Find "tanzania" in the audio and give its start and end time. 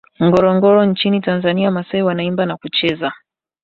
1.21-1.71